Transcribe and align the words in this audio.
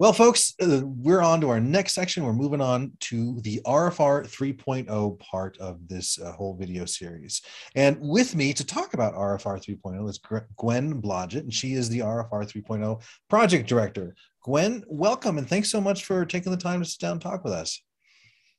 Well, 0.00 0.12
folks, 0.12 0.54
uh, 0.62 0.82
we're 0.84 1.22
on 1.22 1.40
to 1.40 1.48
our 1.48 1.58
next 1.58 1.92
section. 1.92 2.22
We're 2.22 2.32
moving 2.32 2.60
on 2.60 2.92
to 3.00 3.40
the 3.40 3.60
RFR 3.66 4.28
3.0 4.28 5.18
part 5.18 5.58
of 5.58 5.88
this 5.88 6.20
uh, 6.20 6.30
whole 6.30 6.54
video 6.54 6.84
series. 6.84 7.42
And 7.74 7.98
with 8.00 8.36
me 8.36 8.52
to 8.52 8.64
talk 8.64 8.94
about 8.94 9.14
RFR 9.14 9.60
3.0 9.60 10.08
is 10.08 10.20
Gwen 10.56 11.02
Blodgett, 11.02 11.40
and 11.40 11.52
she 11.52 11.72
is 11.72 11.88
the 11.88 11.98
RFR 11.98 12.48
3.0 12.48 13.02
project 13.28 13.68
director. 13.68 14.14
Gwen, 14.44 14.84
welcome, 14.86 15.36
and 15.36 15.48
thanks 15.48 15.68
so 15.68 15.80
much 15.80 16.04
for 16.04 16.24
taking 16.24 16.52
the 16.52 16.58
time 16.58 16.80
to 16.80 16.88
sit 16.88 17.00
down 17.00 17.12
and 17.14 17.20
talk 17.20 17.42
with 17.42 17.52
us. 17.52 17.82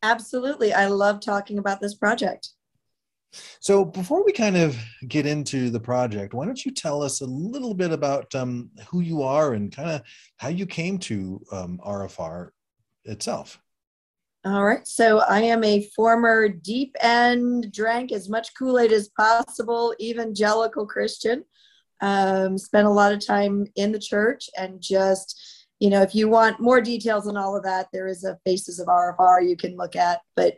Absolutely. 0.04 0.74
I 0.74 0.88
love 0.88 1.22
talking 1.22 1.58
about 1.58 1.80
this 1.80 1.96
project. 1.96 2.50
So, 3.60 3.86
before 3.86 4.26
we 4.26 4.32
kind 4.32 4.58
of 4.58 4.78
get 5.08 5.26
into 5.26 5.70
the 5.70 5.80
project, 5.80 6.34
why 6.34 6.46
don't 6.46 6.66
you 6.66 6.72
tell 6.72 7.04
us 7.04 7.22
a 7.22 7.26
little 7.26 7.74
bit 7.74 7.92
about 7.92 8.34
um, 8.34 8.72
who 8.88 9.02
you 9.02 9.22
are 9.22 9.54
and 9.54 9.72
kind 9.72 9.90
of 9.92 10.02
how 10.38 10.48
you 10.48 10.66
came 10.66 10.98
to 11.00 11.42
um, 11.52 11.80
RFR 11.86 12.50
itself? 13.04 13.60
All 14.46 14.64
right. 14.64 14.88
So, 14.88 15.20
I 15.20 15.42
am 15.42 15.64
a 15.64 15.88
former 15.96 16.50
deep 16.50 16.96
end, 17.02 17.72
drank 17.72 18.12
as 18.12 18.30
much 18.30 18.56
Kool 18.58 18.80
Aid 18.80 18.92
as 18.92 19.10
possible, 19.10 19.94
evangelical 20.02 20.88
Christian. 20.88 21.44
Um, 22.02 22.58
spent 22.58 22.88
a 22.88 22.92
lot 22.92 23.12
of 23.12 23.26
time 23.26 23.66
in 23.76 23.92
the 23.92 24.00
church 24.00 24.50
and 24.58 24.82
just, 24.82 25.68
you 25.80 25.90
know, 25.90 26.02
if 26.02 26.16
you 26.16 26.30
want 26.30 26.62
more 26.62 26.80
details 26.80 27.28
on 27.28 27.36
all 27.36 27.58
of 27.58 27.64
that, 27.64 27.90
there 27.92 28.08
is 28.08 28.24
a 28.24 28.40
Faces 28.46 28.80
of 28.80 28.88
RFR 28.88 29.48
you 29.48 29.58
can 29.58 29.76
look 29.76 29.98
at. 29.98 30.22
But 30.36 30.56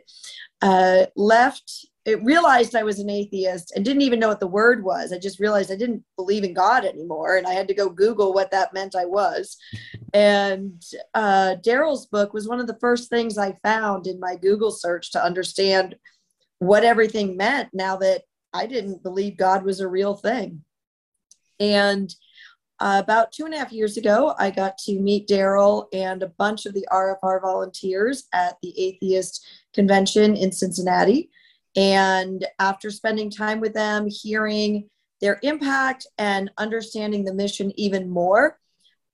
uh, 0.62 1.06
left 1.16 1.86
it 2.04 2.22
realized 2.24 2.74
I 2.74 2.82
was 2.82 2.98
an 2.98 3.08
atheist 3.08 3.72
and 3.74 3.84
didn't 3.84 4.02
even 4.02 4.18
know 4.18 4.28
what 4.28 4.40
the 4.40 4.46
word 4.46 4.82
was. 4.82 5.12
I 5.12 5.18
just 5.18 5.38
realized 5.38 5.70
I 5.70 5.76
didn't 5.76 6.02
believe 6.16 6.42
in 6.42 6.52
God 6.52 6.84
anymore, 6.84 7.36
and 7.36 7.46
I 7.46 7.52
had 7.52 7.68
to 7.68 7.74
go 7.74 7.88
Google 7.88 8.32
what 8.32 8.50
that 8.50 8.74
meant. 8.74 8.96
I 8.96 9.04
was, 9.04 9.56
and 10.14 10.82
uh, 11.14 11.56
Daryl's 11.64 12.06
book 12.06 12.32
was 12.32 12.48
one 12.48 12.58
of 12.58 12.66
the 12.66 12.78
first 12.80 13.08
things 13.08 13.38
I 13.38 13.56
found 13.62 14.06
in 14.06 14.18
my 14.18 14.34
Google 14.36 14.72
search 14.72 15.12
to 15.12 15.24
understand 15.24 15.94
what 16.58 16.84
everything 16.84 17.36
meant. 17.36 17.68
Now 17.72 17.96
that 17.98 18.22
I 18.52 18.66
didn't 18.66 19.02
believe 19.02 19.36
God 19.36 19.64
was 19.64 19.78
a 19.80 19.88
real 19.88 20.14
thing, 20.14 20.64
and 21.60 22.12
uh, 22.80 23.00
about 23.00 23.30
two 23.30 23.44
and 23.44 23.54
a 23.54 23.58
half 23.58 23.70
years 23.70 23.96
ago, 23.96 24.34
I 24.40 24.50
got 24.50 24.76
to 24.78 24.98
meet 24.98 25.28
Daryl 25.28 25.86
and 25.92 26.24
a 26.24 26.32
bunch 26.36 26.66
of 26.66 26.74
the 26.74 26.84
RFR 26.90 27.40
volunteers 27.40 28.24
at 28.34 28.56
the 28.60 28.74
Atheist 28.76 29.46
Convention 29.72 30.34
in 30.34 30.50
Cincinnati 30.50 31.30
and 31.76 32.46
after 32.58 32.90
spending 32.90 33.30
time 33.30 33.60
with 33.60 33.74
them, 33.74 34.06
hearing 34.08 34.88
their 35.20 35.38
impact 35.42 36.06
and 36.18 36.50
understanding 36.58 37.24
the 37.24 37.34
mission 37.34 37.72
even 37.78 38.10
more, 38.10 38.58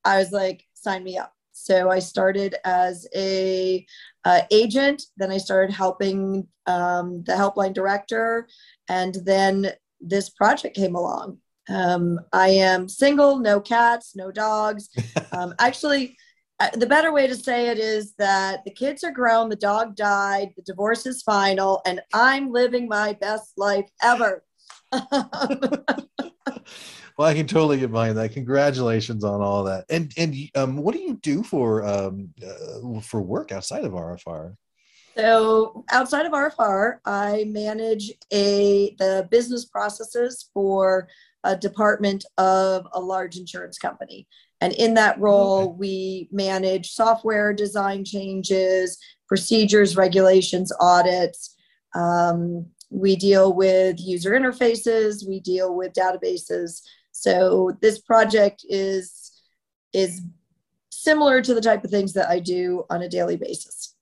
I 0.03 0.17
was 0.17 0.31
like, 0.31 0.65
sign 0.73 1.03
me 1.03 1.17
up. 1.17 1.33
So 1.51 1.89
I 1.89 1.99
started 1.99 2.55
as 2.63 3.07
a 3.15 3.85
uh, 4.25 4.41
agent, 4.49 5.03
then 5.17 5.31
I 5.31 5.37
started 5.37 5.73
helping 5.73 6.47
um, 6.67 7.23
the 7.23 7.33
helpline 7.33 7.73
director, 7.73 8.47
and 8.87 9.15
then 9.25 9.71
this 9.99 10.29
project 10.29 10.75
came 10.75 10.95
along. 10.95 11.39
Um, 11.69 12.19
I 12.33 12.49
am 12.49 12.87
single, 12.87 13.39
no 13.39 13.59
cats, 13.59 14.15
no 14.15 14.31
dogs. 14.31 14.89
Um, 15.31 15.53
actually, 15.59 16.17
the 16.73 16.87
better 16.87 17.13
way 17.13 17.27
to 17.27 17.35
say 17.35 17.69
it 17.69 17.79
is 17.79 18.13
that 18.15 18.63
the 18.65 18.71
kids 18.71 19.03
are 19.03 19.11
grown, 19.11 19.49
the 19.49 19.55
dog 19.55 19.95
died, 19.95 20.49
the 20.55 20.61
divorce 20.61 21.05
is 21.05 21.21
final, 21.21 21.81
and 21.85 22.01
I'm 22.13 22.51
living 22.51 22.87
my 22.87 23.13
best 23.13 23.53
life 23.57 23.89
ever. 24.03 24.43
well, 24.91 25.85
I 27.19 27.33
can 27.33 27.47
totally 27.47 27.79
get 27.79 27.91
behind 27.91 28.17
that. 28.17 28.33
Congratulations 28.33 29.23
on 29.23 29.41
all 29.41 29.63
that. 29.65 29.85
And 29.89 30.11
and 30.17 30.35
um, 30.55 30.77
what 30.77 30.95
do 30.95 31.01
you 31.01 31.15
do 31.21 31.43
for 31.43 31.85
um, 31.85 32.33
uh, 32.45 32.99
for 33.01 33.21
work 33.21 33.51
outside 33.51 33.85
of 33.85 33.93
RFR? 33.93 34.55
So 35.15 35.85
outside 35.91 36.25
of 36.25 36.33
RFR, 36.33 36.97
I 37.05 37.45
manage 37.47 38.11
a 38.33 38.95
the 38.99 39.27
business 39.31 39.65
processes 39.65 40.49
for 40.53 41.07
a 41.43 41.55
department 41.55 42.25
of 42.37 42.87
a 42.93 42.99
large 42.99 43.37
insurance 43.37 43.77
company. 43.77 44.27
And 44.61 44.73
in 44.73 44.95
that 44.95 45.19
role, 45.19 45.69
okay. 45.69 45.75
we 45.77 46.29
manage 46.31 46.91
software 46.91 47.53
design 47.53 48.03
changes, 48.03 48.97
procedures, 49.27 49.95
regulations, 49.95 50.71
audits. 50.79 51.55
Um, 51.95 52.65
we 52.89 53.15
deal 53.15 53.53
with 53.53 53.97
user 53.99 54.31
interfaces, 54.31 55.27
we 55.27 55.39
deal 55.39 55.75
with 55.75 55.93
databases. 55.93 56.81
So 57.11 57.77
this 57.81 57.99
project 57.99 58.65
is, 58.67 59.31
is 59.93 60.21
similar 60.89 61.41
to 61.41 61.53
the 61.53 61.61
type 61.61 61.83
of 61.83 61.91
things 61.91 62.13
that 62.13 62.29
I 62.29 62.39
do 62.39 62.83
on 62.89 63.01
a 63.01 63.09
daily 63.09 63.37
basis. 63.37 63.95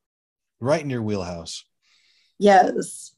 Right 0.59 0.81
in 0.81 0.90
your 0.90 1.03
wheelhouse. 1.03 1.66
Yes. 2.40 3.12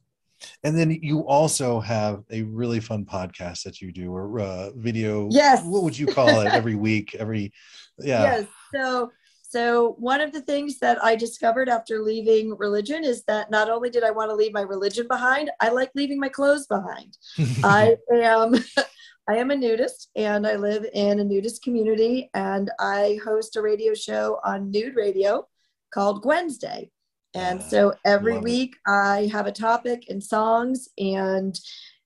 And 0.64 0.78
then 0.78 0.92
you 0.92 1.28
also 1.28 1.80
have 1.80 2.24
a 2.32 2.44
really 2.44 2.80
fun 2.80 3.06
podcast 3.06 3.64
that 3.64 3.82
you 3.82 3.92
do, 3.92 4.14
or 4.14 4.40
uh, 4.40 4.72
video. 4.76 5.28
Yes. 5.32 5.64
What 5.64 5.84
would 5.84 5.98
you 5.98 6.08
call 6.08 6.42
it? 6.42 6.54
Every 6.54 6.76
week, 6.88 7.16
every 7.16 7.54
yeah. 7.98 8.24
Yes. 8.24 8.46
So 8.74 9.12
so 9.50 9.96
one 9.98 10.22
of 10.22 10.32
the 10.32 10.42
things 10.42 10.78
that 10.78 11.04
I 11.04 11.16
discovered 11.16 11.70
after 11.70 12.04
leaving 12.04 12.56
religion 12.56 13.04
is 13.04 13.24
that 13.24 13.50
not 13.50 13.68
only 13.68 13.90
did 13.90 14.04
I 14.04 14.12
want 14.12 14.30
to 14.30 14.36
leave 14.36 14.54
my 14.54 14.62
religion 14.62 15.08
behind, 15.08 15.50
I 15.60 15.70
like 15.70 15.90
leaving 15.96 16.20
my 16.20 16.30
clothes 16.30 16.68
behind. 16.68 17.18
I 17.64 17.98
am 18.14 18.54
I 19.28 19.38
am 19.38 19.50
a 19.50 19.56
nudist 19.56 20.10
and 20.16 20.46
I 20.46 20.56
live 20.56 20.86
in 20.94 21.20
a 21.20 21.24
nudist 21.24 21.64
community 21.64 22.30
and 22.36 22.70
I 22.80 23.20
host 23.24 23.56
a 23.56 23.62
radio 23.62 23.96
show 23.96 24.40
on 24.44 24.72
Nude 24.72 24.96
Radio 24.96 25.48
called 25.92 26.26
Wednesday. 26.26 26.92
And 27.34 27.62
so 27.62 27.94
every 28.06 28.40
week 28.40 28.76
it. 28.88 28.92
I 28.92 29.30
have 29.32 29.46
a 29.46 29.52
topic 29.52 30.06
and 30.10 30.24
songs, 30.24 30.90
and 30.98 31.60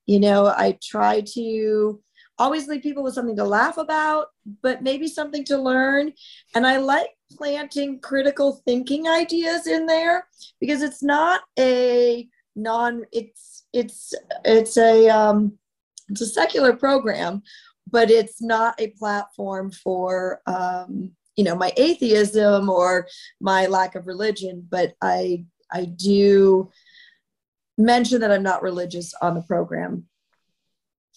you 0.06 0.20
know, 0.20 0.46
I 0.46 0.78
try 0.82 1.22
to 1.34 2.00
always 2.38 2.68
leave 2.68 2.82
people 2.82 3.02
with 3.02 3.14
something 3.14 3.36
to 3.36 3.44
laugh 3.44 3.78
about, 3.78 4.26
but 4.62 4.82
maybe 4.82 5.06
something 5.06 5.44
to 5.44 5.56
learn. 5.56 6.12
And 6.54 6.66
I 6.66 6.78
like 6.78 7.10
planting 7.32 8.00
critical 8.00 8.60
thinking 8.66 9.08
ideas 9.08 9.66
in 9.66 9.86
there 9.86 10.26
because 10.60 10.82
it's 10.82 11.02
not 11.02 11.42
a 11.58 12.28
non 12.56 13.04
it's 13.12 13.66
it's 13.72 14.14
it's 14.44 14.76
a 14.76 15.08
um 15.08 15.58
it's 16.08 16.20
a 16.20 16.26
secular 16.26 16.72
program 16.74 17.42
but 17.90 18.10
it's 18.10 18.40
not 18.40 18.74
a 18.78 18.88
platform 18.90 19.70
for 19.70 20.40
um 20.46 21.10
you 21.36 21.44
know 21.44 21.54
my 21.54 21.72
atheism 21.76 22.68
or 22.68 23.06
my 23.40 23.66
lack 23.66 23.94
of 23.94 24.06
religion 24.06 24.66
but 24.68 24.94
i 25.02 25.44
i 25.72 25.84
do 25.84 26.70
mention 27.78 28.20
that 28.20 28.30
i'm 28.30 28.42
not 28.42 28.62
religious 28.62 29.14
on 29.20 29.34
the 29.34 29.42
program. 29.42 30.04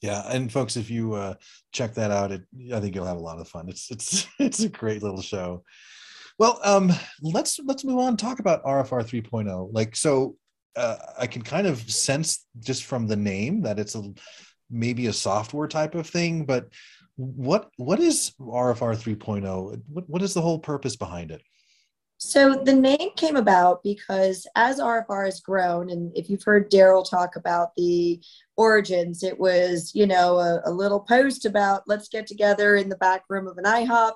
Yeah 0.02 0.24
and 0.32 0.52
folks 0.52 0.78
if 0.78 0.90
you 0.90 1.14
uh 1.14 1.36
check 1.72 1.94
that 1.96 2.12
out 2.12 2.32
it, 2.32 2.44
i 2.74 2.80
think 2.80 2.96
you'll 2.96 3.06
have 3.06 3.18
a 3.18 3.22
lot 3.22 3.40
of 3.40 3.48
fun. 3.48 3.68
It's 3.70 3.90
it's 3.92 4.28
it's 4.40 4.60
a 4.62 4.70
great 4.70 5.04
little 5.04 5.22
show. 5.22 5.64
Well 6.40 6.60
um 6.64 6.92
let's 7.22 7.60
let's 7.66 7.84
move 7.84 8.00
on 8.00 8.16
talk 8.16 8.40
about 8.40 8.64
rfr 8.64 9.04
3.0 9.04 9.70
like 9.72 9.96
so 9.96 10.36
uh, 10.76 10.98
i 11.18 11.26
can 11.26 11.42
kind 11.42 11.66
of 11.66 11.80
sense 11.90 12.46
just 12.60 12.84
from 12.84 13.08
the 13.08 13.16
name 13.16 13.62
that 13.62 13.80
it's 13.80 13.96
a 13.96 14.14
maybe 14.70 15.08
a 15.08 15.14
software 15.14 15.68
type 15.68 15.96
of 15.96 16.06
thing 16.06 16.46
but 16.46 16.68
what 17.18 17.70
what 17.78 18.00
is 18.00 18.32
RFR 18.40 18.96
3.0? 18.96 19.82
What, 19.90 20.10
what 20.10 20.22
is 20.22 20.34
the 20.34 20.42
whole 20.42 20.60
purpose 20.60 20.96
behind 20.96 21.32
it? 21.32 21.42
So 22.20 22.56
the 22.56 22.74
name 22.74 23.12
came 23.16 23.36
about 23.36 23.84
because 23.84 24.48
as 24.56 24.80
RFR 24.80 25.26
has 25.26 25.40
grown, 25.40 25.92
and 25.92 26.12
if 26.16 26.30
you've 26.30 26.44
heard 26.44 26.72
Daryl 26.72 27.08
talk 27.08 27.36
about 27.36 27.76
the 27.76 28.20
origins, 28.56 29.22
it 29.22 29.38
was, 29.40 29.92
you 29.94 30.08
know, 30.08 30.38
a, 30.38 30.62
a, 30.66 30.72
little 30.72 31.00
post 31.00 31.46
about 31.46 31.84
let's 31.86 32.08
get 32.08 32.26
together 32.26 32.76
in 32.76 32.90
the 32.90 32.96
back 32.98 33.24
room 33.30 33.48
of 33.48 33.60
an 33.60 33.66
IHOP, 33.66 34.14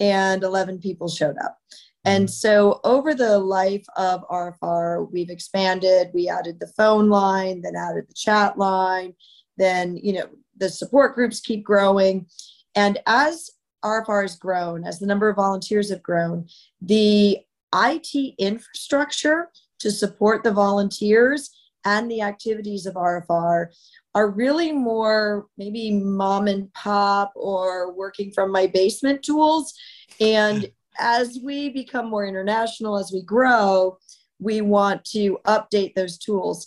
and 0.00 0.42
11 0.42 0.78
people 0.78 1.08
showed 1.08 1.36
up. 1.44 1.58
And 2.06 2.24
mm-hmm. 2.24 2.32
so 2.32 2.80
over 2.84 3.14
the 3.14 3.38
life 3.38 3.84
of 3.96 4.26
RFR, 4.28 5.12
we've 5.12 5.30
expanded. 5.30 6.08
We 6.14 6.30
added 6.30 6.58
the 6.58 6.72
phone 6.76 7.10
line, 7.10 7.60
then 7.60 7.76
added 7.76 8.08
the 8.08 8.14
chat 8.14 8.56
line, 8.56 9.14
then, 9.58 9.98
you 9.98 10.14
know, 10.14 10.26
the 10.56 10.68
support 10.68 11.14
groups 11.14 11.40
keep 11.40 11.64
growing. 11.64 12.26
And 12.74 12.98
as 13.06 13.50
RFR 13.84 14.22
has 14.22 14.36
grown, 14.36 14.84
as 14.84 14.98
the 14.98 15.06
number 15.06 15.28
of 15.28 15.36
volunteers 15.36 15.90
have 15.90 16.02
grown, 16.02 16.46
the 16.80 17.38
IT 17.74 18.34
infrastructure 18.38 19.50
to 19.80 19.90
support 19.90 20.44
the 20.44 20.52
volunteers 20.52 21.50
and 21.84 22.10
the 22.10 22.22
activities 22.22 22.86
of 22.86 22.94
RFR 22.94 23.66
are 24.14 24.30
really 24.30 24.72
more 24.72 25.46
maybe 25.56 25.92
mom 25.92 26.46
and 26.46 26.72
pop 26.74 27.32
or 27.34 27.92
working 27.92 28.30
from 28.30 28.52
my 28.52 28.66
basement 28.66 29.22
tools. 29.22 29.74
And 30.20 30.70
as 30.98 31.40
we 31.42 31.70
become 31.70 32.08
more 32.08 32.26
international, 32.26 32.98
as 32.98 33.10
we 33.12 33.22
grow, 33.22 33.98
we 34.38 34.60
want 34.60 35.04
to 35.06 35.38
update 35.46 35.94
those 35.94 36.18
tools 36.18 36.66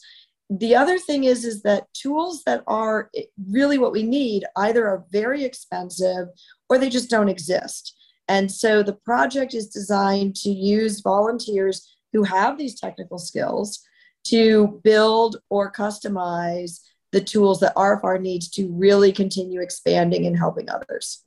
the 0.50 0.76
other 0.76 1.00
thing 1.00 1.24
is 1.24 1.44
is 1.44 1.64
that 1.64 1.92
tools 1.94 2.44
that 2.46 2.64
are 2.68 3.10
really 3.50 3.78
what 3.78 3.92
we 3.92 4.04
need 4.04 4.44
either 4.58 4.88
are 4.88 5.06
very 5.12 5.44
expensive 5.44 6.28
or 6.70 6.78
they 6.78 6.90
just 6.90 7.10
don't 7.10 7.30
exist 7.30 7.96
And 8.28 8.52
so 8.52 8.84
the 8.84 8.94
project 8.94 9.54
is 9.54 9.68
designed 9.68 10.36
to 10.38 10.50
use 10.50 11.02
volunteers 11.02 11.98
who 12.14 12.24
have 12.24 12.58
these 12.58 12.80
technical 12.80 13.18
skills 13.20 13.82
to 14.26 14.82
build 14.84 15.38
or 15.50 15.72
customize 15.72 16.80
the 17.12 17.22
tools 17.22 17.60
that 17.60 17.76
RFR 17.76 18.20
needs 18.20 18.50
to 18.52 18.72
really 18.72 19.12
continue 19.12 19.62
expanding 19.62 20.26
and 20.26 20.38
helping 20.38 20.70
others. 20.70 21.25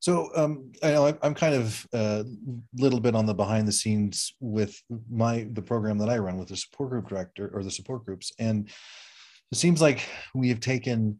So 0.00 0.30
um, 0.36 0.72
I 0.82 0.90
know 0.90 1.18
I'm 1.22 1.34
kind 1.34 1.54
of 1.54 1.86
a 1.92 1.96
uh, 1.96 2.24
little 2.76 3.00
bit 3.00 3.14
on 3.14 3.26
the 3.26 3.34
behind 3.34 3.66
the 3.66 3.72
scenes 3.72 4.34
with 4.40 4.80
my 5.10 5.46
the 5.52 5.62
program 5.62 5.98
that 5.98 6.10
I 6.10 6.18
run 6.18 6.38
with 6.38 6.48
the 6.48 6.56
support 6.56 6.90
group 6.90 7.08
director 7.08 7.50
or 7.52 7.64
the 7.64 7.70
support 7.70 8.04
groups, 8.04 8.32
and 8.38 8.68
it 9.50 9.58
seems 9.58 9.80
like 9.80 10.06
we 10.34 10.48
have 10.50 10.60
taken 10.60 11.18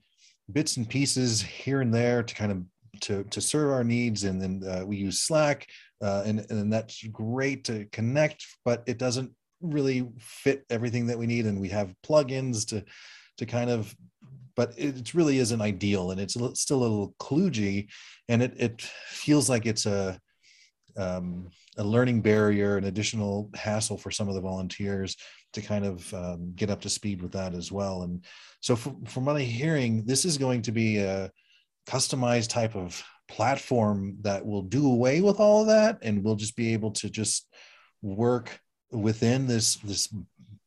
bits 0.53 0.77
and 0.77 0.89
pieces 0.89 1.43
here 1.43 1.81
and 1.81 1.93
there 1.93 2.23
to 2.23 2.35
kind 2.35 2.53
of 2.53 2.63
to 3.01 3.25
to 3.25 3.41
serve 3.41 3.73
our 3.73 3.85
needs, 3.85 4.25
and 4.25 4.41
then 4.41 4.63
uh, 4.69 4.85
we 4.85 4.97
use 4.97 5.23
Slack, 5.23 5.67
uh, 6.03 6.23
and 6.27 6.47
and 6.51 6.73
that's 6.73 7.03
great 7.09 7.65
to 7.65 7.87
connect, 7.93 8.45
but 8.65 8.83
it 8.87 8.99
doesn't 8.99 9.33
really 9.63 10.07
fit 10.21 10.65
everything 10.71 11.07
that 11.07 11.19
we 11.19 11.27
need, 11.27 11.47
and 11.47 11.61
we 11.61 11.71
have 11.71 11.95
plugins 12.07 12.69
to 12.69 12.85
to 13.39 13.47
kind 13.47 13.71
of 13.71 13.95
but 14.57 14.73
it 14.77 15.15
really 15.15 15.39
isn't 15.39 15.61
ideal 15.61 16.11
and 16.11 16.21
it's 16.21 16.37
still 16.55 16.79
a 16.79 16.83
little 16.83 17.15
kludgy 17.21 17.89
and 18.29 18.43
it, 18.43 18.55
it 18.57 18.81
feels 18.81 19.49
like 19.49 19.67
it's 19.67 19.87
a 19.87 20.19
um, 20.97 21.51
a 21.77 21.85
learning 21.85 22.23
barrier 22.23 22.79
an 22.79 22.85
additional 22.85 23.51
hassle 23.55 23.99
for 23.99 24.11
some 24.11 24.29
of 24.29 24.35
the 24.35 24.41
volunteers 24.41 25.17
to 25.53 25.61
kind 25.61 25.85
of 25.85 26.13
um, 26.15 26.53
get 26.57 26.71
up 26.71 26.81
to 26.81 26.89
speed 26.89 27.21
with 27.23 27.33
that 27.33 27.55
as 27.55 27.71
well. 27.71 28.03
And 28.03 28.25
so 28.61 28.75
from, 28.77 29.05
from 29.05 29.27
what 29.27 29.37
i'm 29.37 29.43
hearing 29.43 30.05
this 30.05 30.25
is 30.25 30.39
going 30.39 30.63
to 30.63 30.73
be 30.73 30.99
a 30.99 31.31
customized 31.87 32.49
type 32.49 32.75
of 32.75 33.03
platform 33.29 34.17
that 34.23 34.45
will 34.45 34.63
do 34.63 34.91
away 34.91 35.21
with 35.21 35.39
all 35.39 35.61
of 35.61 35.67
that 35.67 35.99
and 36.03 36.25
we'll 36.25 36.37
just 36.37 36.57
be 36.57 36.73
able 36.73 36.93
to 36.93 37.11
just 37.11 37.49
work 38.03 38.61
within 38.91 39.47
this 39.47 39.77
this 39.77 40.09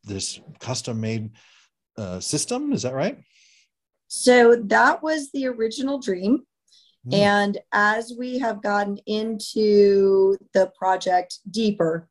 this 0.04 0.40
custom 0.60 1.02
made 1.02 1.32
uh, 1.98 2.20
system. 2.20 2.72
Is 2.72 2.84
that 2.84 2.94
right 2.94 3.18
so 4.10 4.56
that 4.56 5.02
was 5.02 5.32
the 5.32 5.46
original 5.48 6.00
dream. 6.00 6.42
Mm. 7.08 7.14
And 7.14 7.58
as 7.72 8.14
we 8.18 8.40
have 8.40 8.62
gotten 8.62 8.98
into 9.06 10.36
the 10.54 10.72
project 10.78 11.40
deeper, 11.50 12.10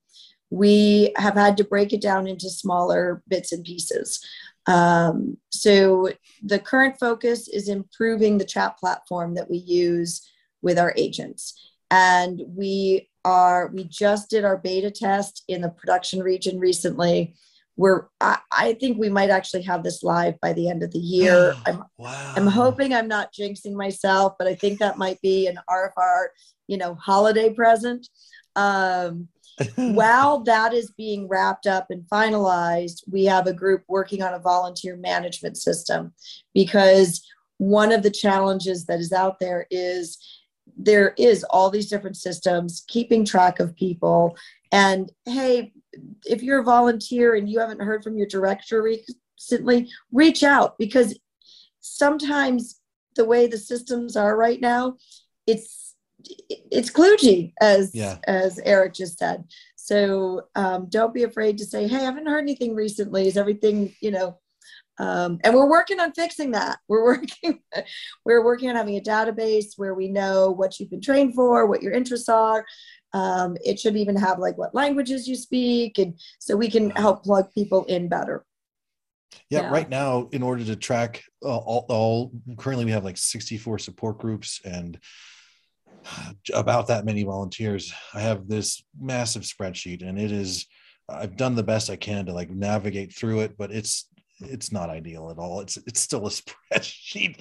we 0.48 1.12
have 1.16 1.34
had 1.34 1.56
to 1.58 1.64
break 1.64 1.92
it 1.92 2.00
down 2.00 2.26
into 2.26 2.48
smaller 2.48 3.22
bits 3.28 3.52
and 3.52 3.64
pieces. 3.64 4.24
Um, 4.66 5.38
so 5.50 6.10
the 6.42 6.60
current 6.60 6.98
focus 7.00 7.48
is 7.48 7.68
improving 7.68 8.38
the 8.38 8.44
chat 8.44 8.78
platform 8.78 9.34
that 9.34 9.50
we 9.50 9.58
use 9.58 10.26
with 10.62 10.78
our 10.78 10.94
agents. 10.96 11.54
And 11.90 12.42
we 12.46 13.10
are, 13.24 13.68
we 13.74 13.84
just 13.84 14.30
did 14.30 14.44
our 14.44 14.56
beta 14.56 14.90
test 14.90 15.42
in 15.48 15.62
the 15.62 15.70
production 15.70 16.22
region 16.22 16.60
recently 16.60 17.34
we're 17.78 18.08
I, 18.20 18.38
I, 18.50 18.72
think 18.74 18.98
we 18.98 19.08
might 19.08 19.30
actually 19.30 19.62
have 19.62 19.84
this 19.84 20.02
live 20.02 20.38
by 20.40 20.52
the 20.52 20.68
end 20.68 20.82
of 20.82 20.90
the 20.90 20.98
year. 20.98 21.54
I'm 21.64 21.84
wow. 21.96 22.34
I'm 22.36 22.46
hoping 22.48 22.92
I'm 22.92 23.06
not 23.06 23.32
jinxing 23.32 23.72
myself, 23.72 24.34
but 24.36 24.48
I 24.48 24.56
think 24.56 24.80
that 24.80 24.98
might 24.98 25.20
be 25.22 25.46
an 25.46 25.58
RFR, 25.70 26.26
you 26.66 26.76
know, 26.76 26.96
holiday 26.96 27.54
present. 27.54 28.08
Um, 28.56 29.28
while 29.76 30.40
that 30.40 30.74
is 30.74 30.90
being 30.90 31.28
wrapped 31.28 31.68
up 31.68 31.86
and 31.90 32.04
finalized, 32.12 33.04
we 33.08 33.24
have 33.26 33.46
a 33.46 33.54
group 33.54 33.84
working 33.88 34.22
on 34.22 34.34
a 34.34 34.40
volunteer 34.40 34.96
management 34.96 35.56
system 35.56 36.12
because 36.54 37.24
one 37.58 37.92
of 37.92 38.02
the 38.02 38.10
challenges 38.10 38.86
that 38.86 38.98
is 38.98 39.12
out 39.12 39.38
there 39.38 39.66
is 39.70 40.18
there 40.76 41.14
is 41.16 41.44
all 41.44 41.70
these 41.70 41.88
different 41.88 42.16
systems 42.16 42.84
keeping 42.88 43.24
track 43.24 43.58
of 43.58 43.74
people 43.74 44.36
and 44.70 45.10
hey 45.24 45.72
if 46.24 46.42
you're 46.42 46.60
a 46.60 46.64
volunteer 46.64 47.34
and 47.34 47.48
you 47.48 47.58
haven't 47.60 47.80
heard 47.80 48.02
from 48.02 48.16
your 48.16 48.26
director 48.26 48.82
recently, 48.82 49.90
reach 50.12 50.42
out 50.42 50.78
because 50.78 51.18
sometimes 51.80 52.80
the 53.16 53.24
way 53.24 53.46
the 53.46 53.58
systems 53.58 54.16
are 54.16 54.36
right 54.36 54.60
now, 54.60 54.96
it's 55.46 55.94
it's 56.70 56.90
kludgy, 56.90 57.52
as 57.60 57.94
yeah. 57.94 58.18
as 58.26 58.58
Eric 58.64 58.94
just 58.94 59.18
said. 59.18 59.44
So 59.76 60.42
um, 60.54 60.86
don't 60.88 61.14
be 61.14 61.22
afraid 61.22 61.58
to 61.58 61.64
say, 61.64 61.88
"Hey, 61.88 61.96
I 61.96 62.00
haven't 62.00 62.26
heard 62.26 62.40
anything 62.40 62.74
recently. 62.74 63.28
Is 63.28 63.36
everything 63.36 63.94
you 64.00 64.10
know?" 64.10 64.38
Um, 64.98 65.38
and 65.44 65.54
we're 65.54 65.70
working 65.70 66.00
on 66.00 66.12
fixing 66.12 66.50
that. 66.52 66.78
We're 66.88 67.04
working, 67.04 67.60
we're 68.24 68.44
working 68.44 68.68
on 68.68 68.74
having 68.74 68.96
a 68.96 69.00
database 69.00 69.74
where 69.76 69.94
we 69.94 70.08
know 70.08 70.50
what 70.50 70.80
you've 70.80 70.90
been 70.90 71.00
trained 71.00 71.34
for, 71.34 71.66
what 71.66 71.82
your 71.82 71.92
interests 71.92 72.28
are, 72.28 72.66
um, 73.12 73.56
it 73.64 73.78
should 73.78 73.96
even 73.96 74.16
have 74.16 74.38
like 74.38 74.58
what 74.58 74.74
languages 74.74 75.28
you 75.28 75.36
speak, 75.36 75.98
and 75.98 76.18
so 76.38 76.56
we 76.56 76.70
can 76.70 76.90
help 76.90 77.24
plug 77.24 77.52
people 77.54 77.84
in 77.84 78.08
better. 78.08 78.44
Yeah, 79.50 79.62
yeah. 79.62 79.70
right 79.70 79.88
now, 79.88 80.28
in 80.32 80.42
order 80.42 80.64
to 80.64 80.76
track 80.76 81.22
uh, 81.42 81.56
all, 81.56 81.86
all, 81.88 82.32
currently 82.56 82.84
we 82.84 82.92
have 82.92 83.04
like 83.04 83.16
64 83.16 83.78
support 83.78 84.18
groups 84.18 84.60
and 84.64 84.98
about 86.54 86.88
that 86.88 87.04
many 87.04 87.24
volunteers. 87.24 87.92
I 88.14 88.20
have 88.20 88.48
this 88.48 88.82
massive 88.98 89.42
spreadsheet, 89.42 90.06
and 90.06 90.18
it 90.18 90.32
is 90.32 90.66
I've 91.08 91.36
done 91.36 91.54
the 91.54 91.62
best 91.62 91.90
I 91.90 91.96
can 91.96 92.26
to 92.26 92.32
like 92.32 92.50
navigate 92.50 93.14
through 93.14 93.40
it, 93.40 93.56
but 93.56 93.70
it's 93.70 94.08
it's 94.40 94.72
not 94.72 94.90
ideal 94.90 95.30
at 95.30 95.38
all. 95.38 95.60
It's 95.60 95.76
it's 95.78 96.00
still 96.00 96.26
a 96.26 96.30
spreadsheet. 96.72 97.38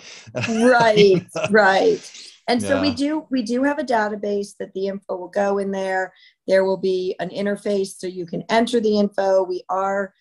Right, 0.48 1.26
right. 1.52 2.12
And 2.48 2.62
yeah. 2.62 2.68
so 2.68 2.82
we 2.82 2.94
do 2.94 3.26
we 3.30 3.42
do 3.42 3.64
have 3.64 3.80
a 3.80 3.84
database 3.84 4.56
that 4.60 4.74
the 4.74 4.88
info 4.88 5.16
will 5.18 5.28
go 5.28 5.58
in 5.58 5.72
there. 5.72 6.14
There 6.48 6.64
will 6.64 6.78
be 6.78 7.16
an 7.20 7.30
interface 7.30 7.98
so 7.98 8.08
you 8.08 8.26
can 8.26 8.44
enter 8.50 8.80
the 8.80 9.00
info. 9.00 9.44
We 9.44 9.64
are 9.70 10.14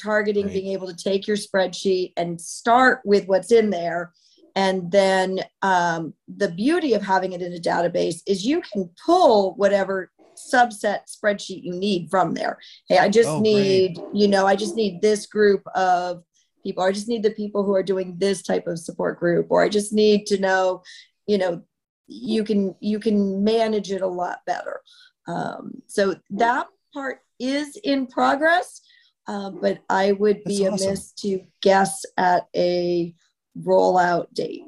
targeting 0.00 0.46
right. 0.46 0.54
being 0.54 0.72
able 0.72 0.88
to 0.88 0.96
take 0.96 1.26
your 1.26 1.36
spreadsheet 1.36 2.12
and 2.16 2.40
start 2.40 3.00
with 3.04 3.26
what's 3.26 3.52
in 3.52 3.70
there. 3.70 4.12
And 4.54 4.90
then 4.90 5.40
um, 5.60 6.14
the 6.28 6.50
beauty 6.50 6.94
of 6.94 7.02
having 7.02 7.32
it 7.32 7.42
in 7.42 7.52
a 7.52 7.58
database 7.58 8.22
is 8.26 8.46
you 8.46 8.62
can 8.72 8.88
pull 9.04 9.54
whatever 9.56 10.10
subset 10.36 11.00
spreadsheet 11.06 11.62
you 11.62 11.72
need 11.72 12.08
from 12.10 12.34
there. 12.34 12.58
Hey, 12.88 12.98
I 12.98 13.08
just 13.08 13.28
oh, 13.28 13.40
need, 13.40 13.96
great. 13.96 14.14
you 14.14 14.28
know, 14.28 14.46
I 14.46 14.56
just 14.56 14.76
need 14.76 15.02
this 15.02 15.26
group 15.26 15.62
of 15.74 16.22
people. 16.62 16.82
I 16.82 16.92
just 16.92 17.08
need 17.08 17.22
the 17.22 17.30
people 17.30 17.64
who 17.64 17.74
are 17.74 17.82
doing 17.82 18.16
this 18.18 18.42
type 18.42 18.66
of 18.66 18.78
support 18.78 19.18
group, 19.18 19.46
or 19.50 19.62
I 19.62 19.68
just 19.68 19.92
need 19.92 20.26
to 20.26 20.38
know, 20.38 20.82
you 21.26 21.38
know 21.38 21.62
you 22.06 22.44
can 22.44 22.74
you 22.80 22.98
can 22.98 23.42
manage 23.42 23.90
it 23.90 24.02
a 24.02 24.06
lot 24.06 24.38
better 24.46 24.80
um, 25.28 25.82
so 25.86 26.14
that 26.30 26.66
part 26.94 27.20
is 27.38 27.76
in 27.84 28.06
progress 28.06 28.80
uh, 29.26 29.50
but 29.50 29.80
i 29.90 30.12
would 30.12 30.42
be 30.44 30.64
That's 30.64 30.84
amiss 30.84 31.12
awesome. 31.16 31.40
to 31.40 31.40
guess 31.60 32.04
at 32.16 32.46
a 32.56 33.14
rollout 33.60 34.32
date 34.32 34.62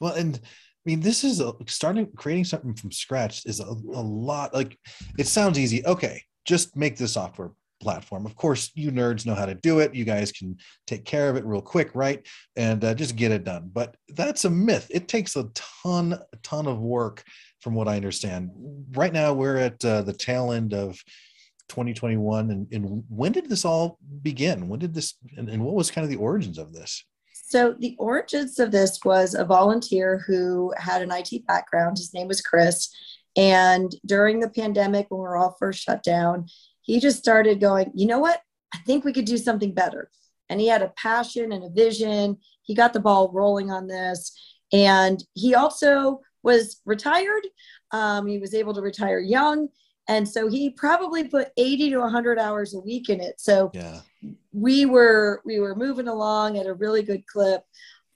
well 0.00 0.14
and 0.14 0.38
mean, 0.86 1.00
this 1.00 1.24
is 1.24 1.40
a, 1.40 1.52
starting 1.66 2.08
creating 2.16 2.44
something 2.44 2.74
from 2.74 2.92
scratch 2.92 3.44
is 3.46 3.60
a, 3.60 3.64
a 3.64 4.02
lot. 4.02 4.54
Like, 4.54 4.78
it 5.18 5.26
sounds 5.26 5.58
easy. 5.58 5.84
Okay, 5.84 6.22
just 6.44 6.76
make 6.76 6.96
the 6.96 7.08
software 7.08 7.52
platform. 7.80 8.26
Of 8.26 8.36
course, 8.36 8.70
you 8.74 8.92
nerds 8.92 9.26
know 9.26 9.34
how 9.34 9.46
to 9.46 9.54
do 9.54 9.80
it. 9.80 9.94
You 9.94 10.04
guys 10.04 10.30
can 10.30 10.58
take 10.86 11.04
care 11.04 11.28
of 11.28 11.36
it 11.36 11.44
real 11.44 11.62
quick, 11.62 11.90
right? 11.94 12.26
And 12.56 12.84
uh, 12.84 12.94
just 12.94 13.16
get 13.16 13.32
it 13.32 13.44
done. 13.44 13.70
But 13.72 13.96
that's 14.08 14.44
a 14.44 14.50
myth. 14.50 14.86
It 14.90 15.08
takes 15.08 15.36
a 15.36 15.48
ton, 15.54 16.12
a 16.12 16.36
ton 16.42 16.66
of 16.66 16.78
work, 16.78 17.24
from 17.60 17.74
what 17.74 17.88
I 17.88 17.96
understand. 17.96 18.50
Right 18.92 19.12
now, 19.12 19.32
we're 19.32 19.56
at 19.56 19.84
uh, 19.84 20.02
the 20.02 20.12
tail 20.12 20.52
end 20.52 20.72
of 20.72 20.98
2021. 21.68 22.50
And, 22.50 22.66
and, 22.72 23.04
when 23.08 23.32
did 23.32 23.48
this 23.48 23.64
all 23.64 23.98
begin? 24.22 24.68
When 24.68 24.80
did 24.80 24.94
this, 24.94 25.14
and, 25.36 25.48
and 25.48 25.62
what 25.62 25.74
was 25.74 25.90
kind 25.90 26.04
of 26.04 26.10
the 26.10 26.16
origins 26.16 26.58
of 26.58 26.72
this? 26.72 27.04
So 27.50 27.74
the 27.76 27.96
origins 27.98 28.60
of 28.60 28.70
this 28.70 29.00
was 29.04 29.34
a 29.34 29.44
volunteer 29.44 30.22
who 30.24 30.72
had 30.76 31.02
an 31.02 31.10
IT 31.10 31.44
background. 31.48 31.98
His 31.98 32.14
name 32.14 32.28
was 32.28 32.40
Chris. 32.40 32.94
And 33.36 33.90
during 34.06 34.38
the 34.38 34.48
pandemic, 34.48 35.08
when 35.08 35.18
we 35.18 35.22
were 35.22 35.36
all 35.36 35.56
first 35.58 35.82
shut 35.82 36.04
down, 36.04 36.46
he 36.82 37.00
just 37.00 37.18
started 37.18 37.60
going, 37.60 37.90
you 37.92 38.06
know 38.06 38.20
what? 38.20 38.40
I 38.72 38.78
think 38.86 39.04
we 39.04 39.12
could 39.12 39.24
do 39.24 39.36
something 39.36 39.74
better. 39.74 40.12
And 40.48 40.60
he 40.60 40.68
had 40.68 40.82
a 40.82 40.92
passion 40.96 41.50
and 41.50 41.64
a 41.64 41.70
vision. 41.70 42.38
He 42.62 42.76
got 42.76 42.92
the 42.92 43.00
ball 43.00 43.32
rolling 43.32 43.72
on 43.72 43.88
this. 43.88 44.32
And 44.72 45.22
he 45.34 45.56
also 45.56 46.20
was 46.44 46.80
retired. 46.86 47.48
Um, 47.90 48.28
he 48.28 48.38
was 48.38 48.54
able 48.54 48.74
to 48.74 48.80
retire 48.80 49.18
young. 49.18 49.70
And 50.08 50.28
so 50.28 50.48
he 50.48 50.70
probably 50.70 51.28
put 51.28 51.50
80 51.56 51.90
to 51.90 51.98
100 51.98 52.38
hours 52.38 52.74
a 52.74 52.80
week 52.80 53.08
in 53.08 53.20
it. 53.20 53.40
So 53.40 53.70
yeah. 53.74 54.00
we 54.52 54.86
were 54.86 55.40
we 55.44 55.60
were 55.60 55.74
moving 55.74 56.08
along 56.08 56.58
at 56.58 56.66
a 56.66 56.74
really 56.74 57.02
good 57.02 57.26
clip. 57.26 57.62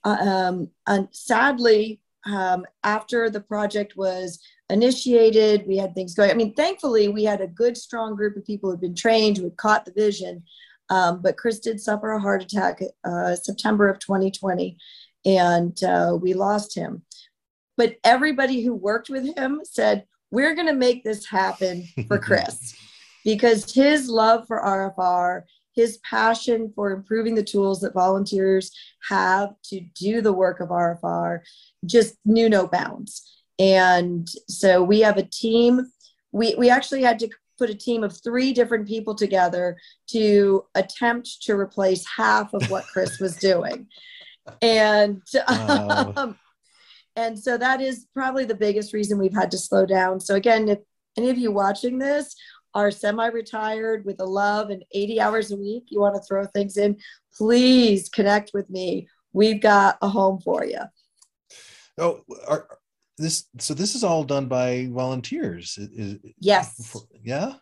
Uh, 0.03 0.17
um, 0.19 0.69
and 0.87 1.07
sadly, 1.11 2.01
um, 2.25 2.65
after 2.83 3.29
the 3.29 3.39
project 3.39 3.95
was 3.95 4.39
initiated. 4.69 5.67
We 5.67 5.77
had 5.77 5.93
things 5.93 6.15
going. 6.15 6.31
I 6.31 6.33
mean, 6.33 6.53
thankfully, 6.53 7.07
we 7.07 7.23
had 7.23 7.41
a 7.41 7.47
good, 7.47 7.77
strong 7.77 8.15
group 8.15 8.35
of 8.35 8.45
people 8.45 8.69
who'd 8.69 8.81
been 8.81 8.95
trained, 8.95 9.37
who 9.37 9.43
had 9.43 9.57
caught 9.57 9.85
the 9.85 9.91
vision. 9.91 10.43
Um, 10.89 11.21
but 11.21 11.37
Chris 11.37 11.59
did 11.59 11.79
suffer 11.79 12.11
a 12.11 12.19
heart 12.19 12.43
attack 12.43 12.81
uh, 13.03 13.35
September 13.35 13.89
of 13.89 13.99
2020, 13.99 14.77
and 15.25 15.83
uh, 15.83 16.17
we 16.19 16.33
lost 16.33 16.75
him. 16.75 17.03
But 17.77 17.97
everybody 18.03 18.63
who 18.63 18.73
worked 18.73 19.09
with 19.09 19.35
him 19.35 19.61
said, 19.63 20.05
we're 20.35 20.53
going 20.53 20.67
to 20.67 20.73
make 20.73 21.01
this 21.01 21.25
happen 21.25 21.87
for 22.09 22.19
Chris 22.27 22.75
because 23.23 23.73
his 23.73 24.09
love 24.09 24.45
for 24.45 24.61
RFR, 24.61 25.43
his 25.73 25.97
passion 25.99 26.73
for 26.75 26.91
improving 26.91 27.35
the 27.35 27.43
tools 27.43 27.79
that 27.79 27.93
volunteers 27.93 28.69
have 29.07 29.53
to 29.63 29.79
do 29.95 30.19
the 30.19 30.33
work 30.33 30.59
of 30.59 30.69
RFR 30.69 31.39
just 31.85 32.15
knew 32.25 32.49
no 32.49 32.67
bounds. 32.67 33.25
And 33.59 34.27
so 34.49 34.83
we 34.83 34.99
have 34.99 35.17
a 35.17 35.23
team. 35.23 35.89
We, 36.33 36.53
we 36.55 36.69
actually 36.69 37.03
had 37.03 37.17
to 37.19 37.29
put 37.57 37.69
a 37.69 37.75
team 37.75 38.03
of 38.03 38.21
three 38.21 38.51
different 38.51 38.89
people 38.89 39.15
together 39.15 39.77
to 40.09 40.65
attempt 40.75 41.43
to 41.43 41.57
replace 41.57 42.05
half 42.05 42.53
of 42.53 42.69
what 42.69 42.83
Chris 42.91 43.19
was 43.21 43.37
doing. 43.37 43.87
And 44.61 45.21
wow. 45.33 46.13
um, 46.17 46.37
and 47.15 47.37
so 47.37 47.57
that 47.57 47.81
is 47.81 48.07
probably 48.13 48.45
the 48.45 48.55
biggest 48.55 48.93
reason 48.93 49.17
we've 49.17 49.33
had 49.33 49.51
to 49.51 49.57
slow 49.57 49.85
down. 49.85 50.19
So 50.19 50.35
again, 50.35 50.67
if 50.69 50.79
any 51.17 51.29
of 51.29 51.37
you 51.37 51.51
watching 51.51 51.97
this 51.97 52.35
are 52.73 52.91
semi-retired 52.91 54.03
with 54.05 54.19
a 54.19 54.25
love 54.25 54.69
and 54.69 54.83
80 54.91 55.21
hours 55.21 55.51
a 55.51 55.55
week, 55.55 55.85
you 55.87 56.01
want 56.01 56.15
to 56.15 56.21
throw 56.21 56.45
things 56.45 56.77
in, 56.77 56.97
please 57.37 58.09
connect 58.09 58.51
with 58.53 58.69
me. 58.69 59.07
We've 59.31 59.61
got 59.61 59.97
a 60.01 60.09
home 60.09 60.41
for 60.41 60.65
you. 60.65 60.81
Oh, 61.97 62.21
are, 62.47 62.67
this 63.17 63.45
so 63.59 63.73
this 63.73 63.95
is 63.95 64.03
all 64.03 64.25
done 64.25 64.47
by 64.47 64.89
volunteers. 64.91 65.77
Is, 65.77 66.17
yes. 66.39 66.91
For, 66.91 67.01
yeah. 67.23 67.53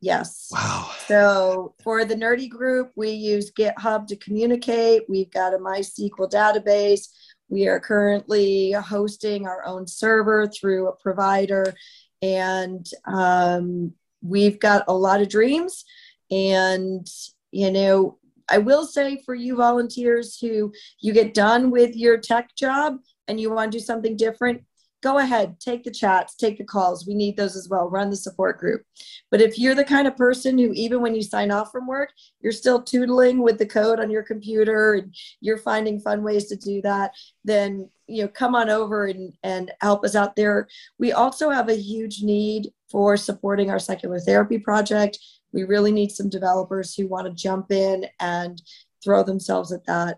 Yes. 0.00 0.48
Wow. 0.52 0.90
So 1.06 1.74
for 1.82 2.04
the 2.04 2.14
nerdy 2.14 2.48
group, 2.48 2.92
we 2.94 3.10
use 3.10 3.50
GitHub 3.50 4.06
to 4.08 4.16
communicate. 4.16 5.02
We've 5.08 5.30
got 5.30 5.54
a 5.54 5.58
MySQL 5.58 6.30
database. 6.30 7.08
We 7.48 7.66
are 7.66 7.80
currently 7.80 8.72
hosting 8.72 9.46
our 9.46 9.64
own 9.64 9.86
server 9.86 10.46
through 10.46 10.88
a 10.88 10.96
provider, 10.96 11.74
and 12.20 12.86
um, 13.06 13.92
we've 14.22 14.58
got 14.58 14.84
a 14.88 14.94
lot 14.94 15.20
of 15.20 15.28
dreams. 15.28 15.84
And, 16.30 17.06
you 17.50 17.70
know, 17.70 18.18
I 18.50 18.58
will 18.58 18.84
say 18.84 19.22
for 19.24 19.34
you 19.34 19.56
volunteers 19.56 20.38
who 20.38 20.72
you 21.00 21.12
get 21.12 21.34
done 21.34 21.70
with 21.70 21.96
your 21.96 22.18
tech 22.18 22.54
job 22.56 22.96
and 23.26 23.40
you 23.40 23.50
want 23.50 23.72
to 23.72 23.78
do 23.78 23.84
something 23.84 24.16
different, 24.16 24.62
go 25.02 25.18
ahead, 25.18 25.60
take 25.60 25.84
the 25.84 25.90
chats, 25.90 26.34
take 26.34 26.58
the 26.58 26.64
calls. 26.64 27.06
We 27.06 27.14
need 27.14 27.36
those 27.36 27.56
as 27.56 27.68
well. 27.68 27.88
Run 27.88 28.10
the 28.10 28.16
support 28.16 28.58
group. 28.58 28.82
But 29.30 29.40
if 29.40 29.58
you're 29.58 29.74
the 29.74 29.84
kind 29.84 30.08
of 30.08 30.16
person 30.16 30.58
who, 30.58 30.72
even 30.72 31.00
when 31.00 31.14
you 31.14 31.22
sign 31.22 31.50
off 31.50 31.70
from 31.70 31.86
work, 31.86 32.12
you're 32.40 32.52
still 32.52 32.82
tootling 32.82 33.38
with 33.38 33.58
the 33.58 33.66
code 33.66 34.00
on 34.00 34.10
your 34.10 34.22
computer 34.22 34.94
and 34.94 35.14
you're 35.40 35.58
finding 35.58 36.00
fun 36.00 36.22
ways 36.22 36.46
to 36.46 36.56
do 36.56 36.82
that, 36.82 37.12
then 37.44 37.88
you 38.08 38.22
know, 38.22 38.28
come 38.28 38.54
on 38.54 38.70
over 38.70 39.06
and, 39.06 39.34
and 39.42 39.70
help 39.80 40.04
us 40.04 40.16
out 40.16 40.34
there. 40.34 40.66
We 40.98 41.12
also 41.12 41.50
have 41.50 41.68
a 41.68 41.76
huge 41.76 42.22
need 42.22 42.72
for 42.90 43.16
supporting 43.16 43.70
our 43.70 43.78
secular 43.78 44.18
therapy 44.18 44.58
project. 44.58 45.18
We 45.52 45.64
really 45.64 45.92
need 45.92 46.10
some 46.10 46.28
developers 46.28 46.94
who 46.94 47.06
want 47.06 47.26
to 47.26 47.32
jump 47.34 47.70
in 47.70 48.06
and 48.18 48.60
throw 49.04 49.22
themselves 49.22 49.72
at 49.72 49.84
that. 49.86 50.16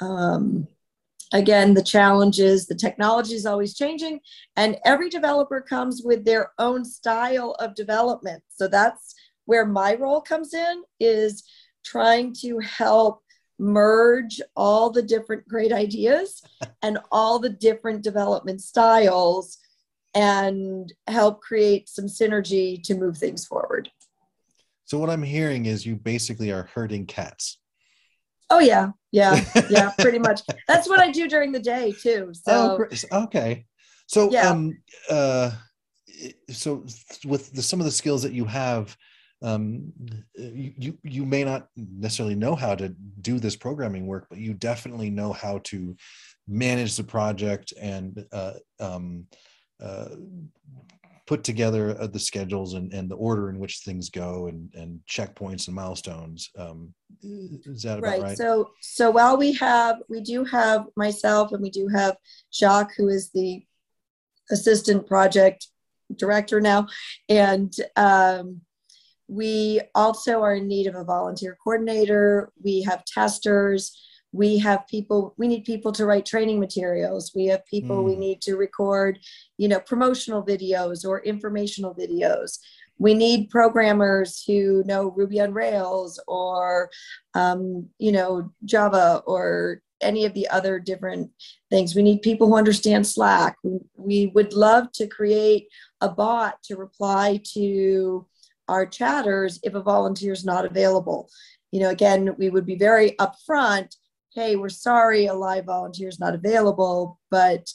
Um, 0.00 0.68
again, 1.32 1.74
the 1.74 1.82
challenge 1.82 2.38
is 2.38 2.66
the 2.66 2.74
technology 2.74 3.34
is 3.34 3.46
always 3.46 3.74
changing, 3.74 4.20
and 4.56 4.78
every 4.84 5.08
developer 5.08 5.60
comes 5.60 6.02
with 6.04 6.24
their 6.24 6.52
own 6.58 6.84
style 6.84 7.56
of 7.58 7.74
development. 7.74 8.42
So 8.48 8.68
that's 8.68 9.14
where 9.44 9.66
my 9.66 9.94
role 9.94 10.20
comes 10.20 10.54
in 10.54 10.82
is 11.00 11.44
trying 11.84 12.34
to 12.40 12.58
help 12.60 13.22
merge 13.58 14.40
all 14.56 14.90
the 14.90 15.02
different 15.02 15.46
great 15.48 15.72
ideas 15.72 16.42
and 16.82 16.98
all 17.10 17.38
the 17.38 17.50
different 17.50 18.02
development 18.02 18.60
styles 18.60 19.58
and 20.14 20.92
help 21.06 21.40
create 21.40 21.88
some 21.88 22.06
synergy 22.06 22.82
to 22.82 22.94
move 22.94 23.16
things 23.16 23.46
forward. 23.46 23.90
So 24.84 24.98
what 24.98 25.10
I'm 25.10 25.22
hearing 25.22 25.66
is 25.66 25.86
you 25.86 25.96
basically 25.96 26.50
are 26.50 26.68
herding 26.74 27.06
cats. 27.06 27.58
Oh 28.50 28.58
yeah, 28.58 28.90
yeah, 29.12 29.44
yeah, 29.70 29.92
pretty 29.98 30.18
much. 30.18 30.40
That's 30.66 30.88
what 30.88 31.00
I 31.00 31.10
do 31.10 31.28
during 31.28 31.52
the 31.52 31.60
day 31.60 31.92
too. 31.92 32.32
So 32.32 32.78
oh, 33.12 33.22
okay. 33.24 33.66
So 34.06 34.30
yeah. 34.30 34.50
um 34.50 34.78
uh 35.08 35.52
so 36.50 36.84
with 37.24 37.52
the, 37.52 37.62
some 37.62 37.80
of 37.80 37.86
the 37.86 37.92
skills 37.92 38.22
that 38.22 38.32
you 38.32 38.44
have 38.44 38.96
um, 39.42 39.92
you 40.36 40.96
you 41.02 41.26
may 41.26 41.42
not 41.44 41.66
necessarily 41.76 42.36
know 42.36 42.54
how 42.54 42.74
to 42.74 42.90
do 43.20 43.38
this 43.38 43.56
programming 43.56 44.06
work, 44.06 44.26
but 44.30 44.38
you 44.38 44.54
definitely 44.54 45.10
know 45.10 45.32
how 45.32 45.58
to 45.64 45.96
manage 46.46 46.96
the 46.96 47.04
project 47.04 47.72
and 47.80 48.24
uh, 48.32 48.54
um, 48.78 49.26
uh, 49.82 50.10
put 51.26 51.44
together 51.44 51.96
uh, 52.00 52.06
the 52.06 52.18
schedules 52.18 52.74
and, 52.74 52.92
and 52.92 53.08
the 53.08 53.14
order 53.14 53.48
in 53.48 53.58
which 53.58 53.78
things 53.78 54.10
go 54.10 54.48
and, 54.48 54.72
and 54.74 55.00
checkpoints 55.08 55.68
and 55.68 55.76
milestones. 55.76 56.50
Um, 56.58 56.92
is 57.22 57.82
that 57.82 58.00
right, 58.02 58.22
right? 58.22 58.36
So, 58.36 58.70
so 58.80 59.10
while 59.10 59.36
we 59.36 59.52
have, 59.54 60.02
we 60.08 60.20
do 60.20 60.44
have 60.44 60.86
myself 60.96 61.52
and 61.52 61.62
we 61.62 61.70
do 61.70 61.88
have 61.88 62.16
Jacques, 62.52 62.94
who 62.96 63.08
is 63.08 63.30
the 63.30 63.64
assistant 64.50 65.06
project 65.06 65.68
director 66.16 66.60
now. 66.60 66.88
And 67.28 67.72
um, 67.96 68.60
we 69.28 69.80
also 69.94 70.42
are 70.42 70.56
in 70.56 70.66
need 70.66 70.88
of 70.88 70.96
a 70.96 71.04
volunteer 71.04 71.56
coordinator. 71.62 72.52
We 72.62 72.82
have 72.82 73.04
testers 73.04 73.98
we 74.32 74.58
have 74.58 74.86
people 74.88 75.34
we 75.36 75.46
need 75.46 75.64
people 75.64 75.92
to 75.92 76.06
write 76.06 76.26
training 76.26 76.58
materials 76.58 77.32
we 77.34 77.46
have 77.46 77.64
people 77.66 77.98
mm. 77.98 78.04
we 78.04 78.14
hmm. 78.14 78.20
need 78.20 78.40
to 78.40 78.56
record 78.56 79.18
you 79.58 79.68
know 79.68 79.78
promotional 79.80 80.42
videos 80.42 81.04
or 81.06 81.20
informational 81.20 81.94
videos 81.94 82.58
we 82.98 83.14
need 83.14 83.50
programmers 83.50 84.42
who 84.46 84.82
know 84.84 85.10
ruby 85.10 85.40
on 85.40 85.52
rails 85.52 86.20
or 86.26 86.90
um, 87.34 87.88
you 87.98 88.12
know 88.12 88.50
java 88.64 89.22
or 89.26 89.82
any 90.00 90.24
of 90.24 90.34
the 90.34 90.48
other 90.48 90.80
different 90.80 91.30
things 91.70 91.94
we 91.94 92.02
need 92.02 92.22
people 92.22 92.48
who 92.48 92.56
understand 92.56 93.06
slack 93.06 93.56
we, 93.62 93.78
we 93.96 94.26
would 94.34 94.52
love 94.52 94.90
to 94.92 95.06
create 95.06 95.68
a 96.00 96.08
bot 96.08 96.60
to 96.62 96.76
reply 96.76 97.40
to 97.44 98.26
our 98.68 98.86
chatters 98.86 99.60
if 99.62 99.74
a 99.74 99.82
volunteer 99.82 100.32
is 100.32 100.44
not 100.44 100.64
available 100.64 101.28
you 101.70 101.80
know 101.80 101.90
again 101.90 102.34
we 102.38 102.50
would 102.50 102.66
be 102.66 102.76
very 102.76 103.12
upfront 103.12 103.94
hey 104.34 104.56
we're 104.56 104.68
sorry 104.68 105.26
a 105.26 105.34
live 105.34 105.66
volunteer 105.66 106.08
is 106.08 106.20
not 106.20 106.34
available 106.34 107.18
but 107.30 107.70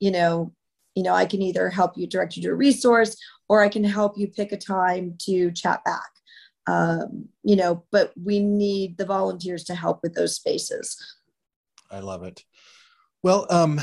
you 0.00 0.10
know 0.10 0.52
you 0.94 1.02
know 1.02 1.14
i 1.14 1.24
can 1.24 1.40
either 1.42 1.70
help 1.70 1.96
you 1.96 2.06
direct 2.06 2.36
you 2.36 2.42
to 2.42 2.50
a 2.50 2.54
resource 2.54 3.16
or 3.48 3.62
i 3.62 3.68
can 3.68 3.84
help 3.84 4.18
you 4.18 4.26
pick 4.26 4.52
a 4.52 4.56
time 4.56 5.14
to 5.18 5.50
chat 5.52 5.82
back. 5.84 6.10
Um, 6.66 7.28
you 7.42 7.56
know 7.56 7.84
but 7.90 8.12
we 8.22 8.38
need 8.40 8.98
the 8.98 9.06
volunteers 9.06 9.64
to 9.64 9.74
help 9.74 10.00
with 10.02 10.14
those 10.14 10.36
spaces. 10.36 10.96
I 11.90 12.00
love 12.00 12.22
it. 12.22 12.44
Well 13.22 13.46
um 13.50 13.80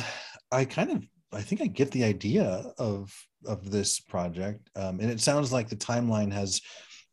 i 0.52 0.64
kind 0.64 0.92
of 0.92 1.04
i 1.34 1.42
think 1.42 1.62
i 1.62 1.68
get 1.68 1.92
the 1.92 2.06
idea 2.06 2.72
of 2.78 3.14
of 3.46 3.70
this 3.70 4.00
project 4.00 4.70
um, 4.76 5.00
and 5.00 5.10
it 5.12 5.20
sounds 5.20 5.52
like 5.52 5.70
the 5.70 5.76
timeline 5.76 6.32
has 6.32 6.62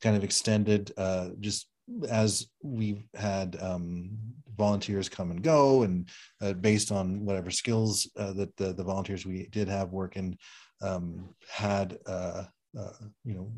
kind 0.00 0.16
of 0.16 0.24
extended 0.24 0.92
uh, 0.96 1.28
just 1.40 1.68
as 2.08 2.46
we've 2.62 3.04
had 3.14 3.56
um, 3.60 4.10
volunteers 4.56 5.08
come 5.08 5.30
and 5.30 5.42
go 5.42 5.82
and 5.82 6.08
uh, 6.40 6.52
based 6.52 6.92
on 6.92 7.24
whatever 7.24 7.50
skills 7.50 8.08
uh, 8.16 8.32
that 8.32 8.56
the, 8.56 8.72
the 8.72 8.84
volunteers 8.84 9.26
we 9.26 9.46
did 9.48 9.68
have 9.68 9.90
working 9.92 10.36
um, 10.82 11.28
had 11.48 11.98
uh, 12.06 12.44
uh 12.78 12.90
you 13.24 13.34
know 13.34 13.52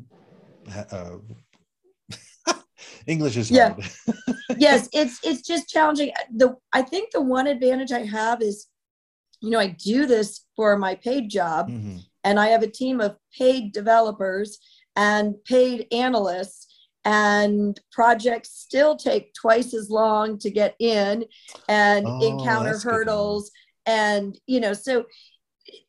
ha- 0.71 0.85
uh, 0.91 2.53
english 3.07 3.37
is 3.37 3.49
yeah. 3.49 3.75
yes 4.57 4.87
it's 4.93 5.19
it's 5.23 5.41
just 5.41 5.67
challenging. 5.67 6.11
The 6.35 6.55
i 6.73 6.81
think 6.81 7.11
the 7.11 7.21
one 7.21 7.47
advantage 7.47 7.91
i 7.91 8.05
have 8.05 8.41
is 8.41 8.67
you 9.41 9.49
know 9.49 9.59
i 9.59 9.67
do 9.67 10.05
this 10.05 10.45
for 10.55 10.77
my 10.77 10.95
paid 10.95 11.29
job 11.29 11.69
mm-hmm. 11.69 11.97
and 12.23 12.39
i 12.39 12.47
have 12.47 12.63
a 12.63 12.67
team 12.67 13.01
of 13.01 13.17
paid 13.35 13.71
developers 13.71 14.59
and 14.95 15.35
paid 15.45 15.87
analysts 15.91 16.66
and 17.07 17.79
projects 17.89 18.49
still 18.51 18.97
take 18.97 19.33
twice 19.33 19.73
as 19.73 19.89
long 19.89 20.37
to 20.37 20.51
get 20.51 20.75
in 20.79 21.23
and 21.69 22.05
oh, 22.05 22.19
encounter 22.21 22.77
hurdles 22.77 23.49
and 23.85 24.37
you 24.45 24.59
know 24.59 24.73
so 24.73 25.05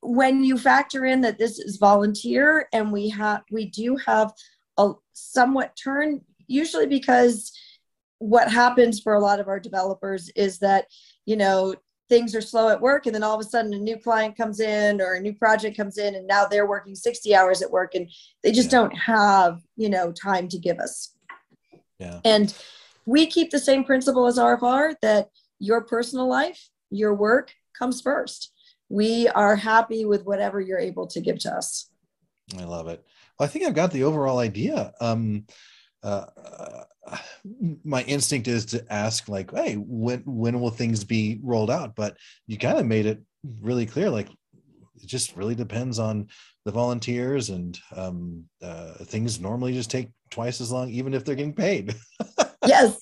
when 0.00 0.44
you 0.44 0.56
factor 0.56 1.04
in 1.06 1.20
that 1.20 1.36
this 1.36 1.58
is 1.58 1.76
volunteer 1.76 2.68
and 2.72 2.92
we 2.92 3.08
have 3.08 3.42
we 3.50 3.66
do 3.66 3.96
have 3.96 4.32
a 4.78 4.92
somewhat 5.12 5.76
turn 5.76 6.20
usually 6.46 6.86
because 6.86 7.52
what 8.18 8.48
happens 8.48 9.00
for 9.00 9.14
a 9.14 9.20
lot 9.20 9.40
of 9.40 9.48
our 9.48 9.58
developers 9.58 10.30
is 10.36 10.60
that 10.60 10.86
you 11.26 11.36
know 11.36 11.74
things 12.08 12.34
are 12.34 12.40
slow 12.40 12.68
at 12.68 12.80
work 12.80 13.06
and 13.06 13.14
then 13.14 13.22
all 13.22 13.34
of 13.34 13.40
a 13.40 13.48
sudden 13.48 13.72
a 13.74 13.78
new 13.78 13.96
client 13.96 14.36
comes 14.36 14.60
in 14.60 15.00
or 15.00 15.14
a 15.14 15.20
new 15.20 15.34
project 15.34 15.76
comes 15.76 15.98
in 15.98 16.14
and 16.14 16.26
now 16.26 16.46
they're 16.46 16.66
working 16.66 16.94
60 16.94 17.34
hours 17.34 17.62
at 17.62 17.70
work 17.70 17.94
and 17.94 18.10
they 18.42 18.52
just 18.52 18.72
yeah. 18.72 18.78
don't 18.78 18.96
have 18.96 19.60
you 19.76 19.88
know 19.88 20.12
time 20.12 20.48
to 20.48 20.58
give 20.58 20.78
us 20.78 21.14
yeah 21.98 22.20
and 22.24 22.54
we 23.06 23.26
keep 23.26 23.50
the 23.50 23.58
same 23.58 23.84
principle 23.84 24.26
as 24.26 24.38
rfr 24.38 24.94
that 25.02 25.28
your 25.58 25.82
personal 25.82 26.28
life 26.28 26.68
your 26.90 27.14
work 27.14 27.52
comes 27.78 28.00
first 28.00 28.52
we 28.88 29.28
are 29.28 29.56
happy 29.56 30.04
with 30.04 30.24
whatever 30.24 30.60
you're 30.60 30.78
able 30.78 31.06
to 31.06 31.20
give 31.20 31.38
to 31.38 31.50
us 31.50 31.90
I 32.56 32.64
love 32.64 32.88
it. 32.88 33.04
Well, 33.38 33.46
I 33.46 33.50
think 33.50 33.64
I've 33.64 33.74
got 33.74 33.90
the 33.90 34.04
overall 34.04 34.38
idea. 34.38 34.92
Um, 35.00 35.46
uh, 36.02 36.84
my 37.84 38.02
instinct 38.02 38.48
is 38.48 38.66
to 38.66 38.92
ask 38.92 39.28
like, 39.28 39.52
"Hey, 39.52 39.74
when 39.74 40.22
when 40.24 40.60
will 40.60 40.70
things 40.70 41.04
be 41.04 41.40
rolled 41.42 41.70
out?" 41.70 41.94
But 41.94 42.16
you 42.46 42.58
kind 42.58 42.78
of 42.78 42.86
made 42.86 43.06
it 43.06 43.22
really 43.60 43.86
clear, 43.86 44.10
like 44.10 44.28
it 44.28 45.06
just 45.06 45.36
really 45.36 45.54
depends 45.54 45.98
on 45.98 46.28
the 46.64 46.72
volunteers, 46.72 47.50
and 47.50 47.78
um, 47.96 48.44
uh, 48.62 48.92
things 49.04 49.40
normally 49.40 49.72
just 49.72 49.90
take 49.90 50.10
twice 50.30 50.60
as 50.60 50.70
long, 50.70 50.90
even 50.90 51.14
if 51.14 51.24
they're 51.24 51.34
getting 51.34 51.54
paid. 51.54 51.94
yes. 52.66 53.00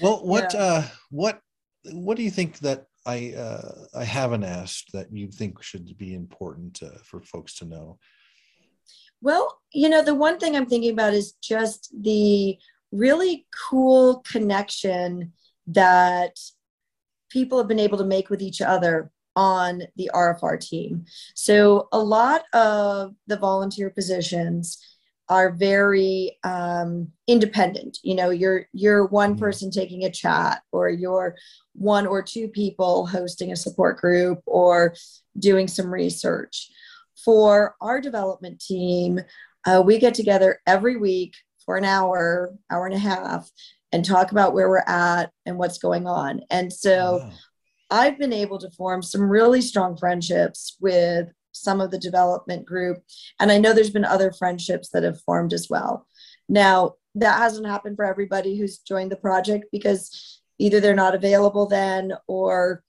well, 0.00 0.24
what 0.24 0.52
yeah. 0.54 0.60
uh, 0.60 0.84
what 1.10 1.40
what 1.92 2.16
do 2.16 2.22
you 2.22 2.30
think 2.30 2.58
that 2.58 2.86
I 3.06 3.32
uh, 3.32 3.86
I 3.94 4.04
haven't 4.04 4.44
asked 4.44 4.92
that 4.92 5.12
you 5.12 5.28
think 5.28 5.62
should 5.62 5.96
be 5.96 6.14
important 6.14 6.82
uh, 6.82 6.98
for 7.02 7.20
folks 7.20 7.54
to 7.56 7.64
know? 7.64 7.98
Well, 9.20 9.58
you 9.72 9.88
know, 9.88 10.02
the 10.02 10.14
one 10.14 10.38
thing 10.38 10.56
I'm 10.56 10.66
thinking 10.66 10.92
about 10.92 11.14
is 11.14 11.32
just 11.42 11.90
the 12.02 12.58
really 12.92 13.46
cool 13.68 14.22
connection 14.28 15.32
that 15.68 16.38
people 17.30 17.58
have 17.58 17.68
been 17.68 17.78
able 17.78 17.98
to 17.98 18.04
make 18.04 18.30
with 18.30 18.40
each 18.40 18.60
other 18.60 19.10
on 19.34 19.82
the 19.96 20.10
RFR 20.14 20.58
team. 20.58 21.04
So 21.34 21.88
a 21.92 21.98
lot 21.98 22.44
of 22.54 23.14
the 23.26 23.36
volunteer 23.36 23.90
positions 23.90 24.78
are 25.28 25.50
very 25.50 26.38
um, 26.44 27.08
independent. 27.26 27.98
You 28.02 28.14
know, 28.14 28.30
you're 28.30 28.66
you're 28.72 29.06
one 29.06 29.32
mm-hmm. 29.32 29.40
person 29.40 29.70
taking 29.70 30.04
a 30.04 30.10
chat, 30.10 30.62
or 30.72 30.88
you're 30.88 31.36
one 31.72 32.06
or 32.06 32.22
two 32.22 32.48
people 32.48 33.06
hosting 33.06 33.52
a 33.52 33.56
support 33.56 33.98
group, 33.98 34.40
or 34.46 34.94
doing 35.38 35.68
some 35.68 35.92
research. 35.92 36.70
For 37.26 37.76
our 37.82 38.00
development 38.00 38.60
team, 38.60 39.20
uh, 39.66 39.82
we 39.84 39.98
get 39.98 40.14
together 40.14 40.60
every 40.66 40.96
week 40.96 41.34
for 41.66 41.76
an 41.76 41.84
hour, 41.84 42.54
hour 42.70 42.86
and 42.86 42.94
a 42.94 42.98
half, 42.98 43.50
and 43.92 44.02
talk 44.02 44.30
about 44.32 44.54
where 44.54 44.70
we're 44.70 44.84
at 44.86 45.30
and 45.44 45.58
what's 45.58 45.78
going 45.78 46.06
on. 46.06 46.40
And 46.48 46.72
so. 46.72 47.18
Wow. 47.18 47.32
I've 47.88 48.18
been 48.18 48.32
able 48.32 48.58
to 48.58 48.70
form 48.70 49.00
some 49.00 49.22
really 49.22 49.60
strong 49.60 49.96
friendships 49.96 50.76
with 50.80 51.28
some 51.52 51.80
of 51.80 51.90
the 51.90 51.98
development 51.98 52.66
group. 52.66 52.98
And 53.40 53.50
I 53.50 53.58
know 53.58 53.72
there's 53.72 53.90
been 53.90 54.04
other 54.04 54.32
friendships 54.32 54.90
that 54.90 55.02
have 55.02 55.20
formed 55.22 55.52
as 55.52 55.68
well. 55.70 56.06
Now, 56.48 56.94
that 57.14 57.38
hasn't 57.38 57.66
happened 57.66 57.96
for 57.96 58.04
everybody 58.04 58.58
who's 58.58 58.78
joined 58.78 59.10
the 59.10 59.16
project 59.16 59.66
because 59.72 60.40
either 60.58 60.80
they're 60.80 60.94
not 60.94 61.14
available 61.14 61.66
then 61.66 62.12
or 62.26 62.82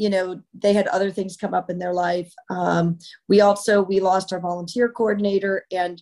you 0.00 0.08
know 0.08 0.40
they 0.54 0.72
had 0.72 0.86
other 0.88 1.10
things 1.10 1.36
come 1.36 1.52
up 1.52 1.68
in 1.68 1.78
their 1.78 1.92
life. 1.92 2.32
Um, 2.48 2.98
we 3.28 3.42
also 3.42 3.82
we 3.82 4.00
lost 4.00 4.32
our 4.32 4.40
volunteer 4.40 4.88
coordinator 4.88 5.66
and 5.70 6.00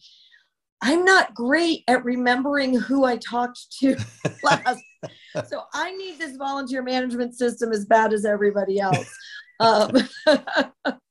i'm 0.81 1.05
not 1.05 1.35
great 1.35 1.83
at 1.89 2.05
remembering 2.05 2.79
who 2.79 3.05
i 3.05 3.17
talked 3.17 3.59
to 3.81 3.97
last. 4.45 4.81
So 5.49 5.65
i 5.75 5.91
need 5.97 6.21
this 6.21 6.37
volunteer 6.37 6.83
management 6.83 7.35
system 7.35 7.73
as 7.73 7.85
bad 7.87 8.13
as 8.13 8.25
everybody 8.25 8.79
else. 8.79 9.13
Um, 9.59 9.91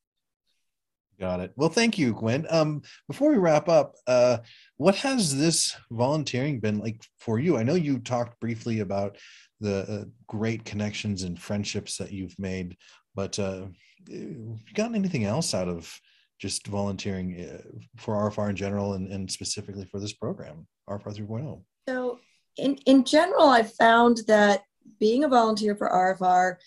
Got 1.19 1.39
it. 1.39 1.51
Well, 1.55 1.69
thank 1.69 1.97
you, 1.97 2.13
Gwen. 2.13 2.45
Um, 2.49 2.83
before 3.07 3.31
we 3.31 3.37
wrap 3.37 3.67
up, 3.69 3.95
uh, 4.05 4.37
what 4.77 4.95
has 4.97 5.35
this 5.35 5.75
volunteering 5.89 6.59
been 6.59 6.77
like 6.77 7.01
for 7.17 7.39
you? 7.39 7.57
I 7.57 7.63
know 7.63 7.73
you 7.73 7.97
talked 7.97 8.39
briefly 8.39 8.81
about 8.81 9.17
the 9.59 9.79
uh, 9.89 10.05
great 10.27 10.63
connections 10.63 11.23
and 11.23 11.41
friendships 11.41 11.97
that 11.97 12.11
you've 12.11 12.37
made, 12.37 12.77
but 13.15 13.39
uh, 13.39 13.65
you 14.07 14.59
gotten 14.75 14.93
anything 14.93 15.25
else 15.25 15.55
out 15.55 15.67
of 15.67 15.91
just 16.39 16.67
volunteering 16.67 17.49
uh, 17.49 17.79
for 17.97 18.29
RFR 18.29 18.51
in 18.51 18.55
general 18.55 18.93
and, 18.93 19.11
and 19.11 19.31
specifically 19.31 19.85
for 19.85 19.99
this 19.99 20.13
program, 20.13 20.67
RFR 20.87 21.17
3.0? 21.17 21.63
So, 21.89 22.19
in, 22.57 22.75
in 22.85 23.03
general, 23.03 23.49
I 23.49 23.63
found 23.63 24.21
that 24.27 24.61
being 24.99 25.23
a 25.23 25.29
volunteer 25.29 25.75
for 25.75 25.89
RFR, 25.89 26.57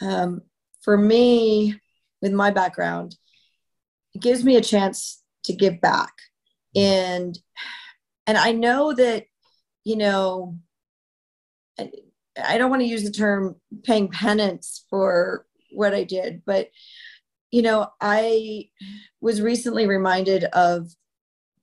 um, 0.00 0.42
for 0.80 0.96
me, 0.96 1.74
with 2.22 2.32
my 2.32 2.50
background, 2.50 3.16
gives 4.20 4.44
me 4.44 4.56
a 4.56 4.62
chance 4.62 5.22
to 5.44 5.52
give 5.52 5.80
back. 5.80 6.12
And 6.74 7.38
and 8.26 8.36
i 8.36 8.52
know 8.52 8.92
that 8.92 9.24
you 9.84 9.96
know 9.96 10.56
i 12.44 12.58
don't 12.58 12.70
want 12.70 12.82
to 12.82 12.88
use 12.88 13.04
the 13.04 13.10
term 13.10 13.56
paying 13.84 14.08
penance 14.08 14.84
for 14.90 15.46
what 15.72 15.94
i 15.94 16.04
did 16.04 16.42
but 16.44 16.68
you 17.50 17.62
know 17.62 17.88
i 18.00 18.64
was 19.20 19.40
recently 19.40 19.86
reminded 19.86 20.44
of 20.44 20.90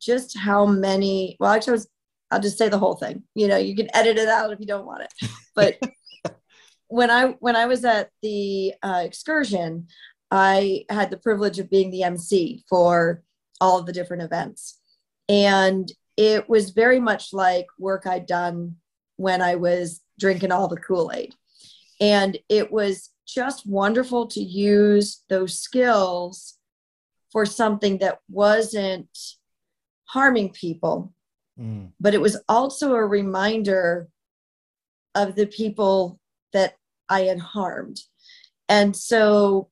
just 0.02 0.38
how 0.38 0.66
many 0.66 1.38
well 1.40 1.52
actually 1.52 1.72
I 1.72 1.76
was 1.76 1.88
i'll 2.32 2.42
just 2.42 2.58
say 2.58 2.68
the 2.68 2.80
whole 2.80 2.96
thing. 2.96 3.24
You 3.36 3.48
know 3.48 3.58
you 3.58 3.76
can 3.76 3.96
edit 3.96 4.18
it 4.18 4.28
out 4.28 4.52
if 4.52 4.60
you 4.60 4.66
don't 4.66 4.86
want 4.86 5.04
it. 5.04 5.30
But 5.56 5.78
when 6.88 7.10
i 7.10 7.28
when 7.40 7.56
i 7.56 7.66
was 7.66 7.86
at 7.86 8.10
the 8.22 8.74
uh, 8.84 9.02
excursion 9.06 9.88
I 10.36 10.86
had 10.90 11.12
the 11.12 11.18
privilege 11.18 11.60
of 11.60 11.70
being 11.70 11.92
the 11.92 12.02
MC 12.02 12.64
for 12.68 13.22
all 13.62 13.80
of 13.80 13.86
the 13.86 13.94
different 13.94 14.24
events. 14.24 14.80
And 15.30 15.92
it 16.18 16.50
was 16.50 16.72
very 16.72 17.00
much 17.00 17.34
like 17.34 17.68
work 17.78 18.08
I'd 18.08 18.26
done 18.26 18.78
when 19.18 19.44
I 19.44 19.56
was 19.56 20.02
drinking 20.20 20.52
all 20.52 20.68
the 20.68 20.78
Kool 20.78 21.12
Aid. 21.14 21.36
And 22.02 22.40
it 22.50 22.72
was 22.72 23.12
just 23.28 23.68
wonderful 23.68 24.26
to 24.30 24.42
use 24.42 25.24
those 25.30 25.60
skills 25.60 26.58
for 27.32 27.46
something 27.46 28.00
that 28.00 28.18
wasn't 28.28 29.16
harming 30.06 30.50
people, 30.50 31.14
mm. 31.60 31.90
but 32.00 32.16
it 32.16 32.22
was 32.22 32.42
also 32.50 32.96
a 32.96 33.06
reminder 33.06 34.08
of 35.14 35.36
the 35.36 35.46
people 35.46 36.20
that 36.54 36.74
I 37.08 37.22
had 37.22 37.40
harmed. 37.40 38.00
And 38.68 38.96
so 38.96 39.70